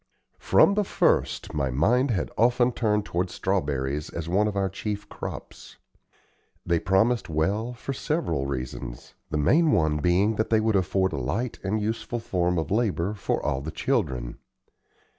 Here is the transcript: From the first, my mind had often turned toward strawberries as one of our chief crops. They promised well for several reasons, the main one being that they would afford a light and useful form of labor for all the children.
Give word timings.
From 0.39 0.73
the 0.73 0.83
first, 0.83 1.53
my 1.53 1.69
mind 1.69 2.09
had 2.09 2.31
often 2.35 2.71
turned 2.71 3.05
toward 3.05 3.29
strawberries 3.29 4.09
as 4.09 4.27
one 4.27 4.47
of 4.47 4.55
our 4.55 4.67
chief 4.67 5.07
crops. 5.09 5.77
They 6.65 6.79
promised 6.79 7.29
well 7.29 7.73
for 7.73 7.93
several 7.93 8.47
reasons, 8.47 9.13
the 9.29 9.37
main 9.37 9.71
one 9.71 9.97
being 9.97 10.37
that 10.37 10.49
they 10.49 10.59
would 10.59 10.75
afford 10.75 11.13
a 11.13 11.17
light 11.17 11.59
and 11.63 11.79
useful 11.79 12.17
form 12.17 12.57
of 12.57 12.71
labor 12.71 13.13
for 13.13 13.45
all 13.45 13.61
the 13.61 13.69
children. 13.69 14.39